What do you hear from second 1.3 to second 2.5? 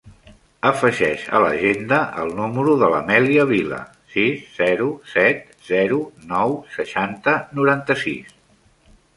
a l'agenda el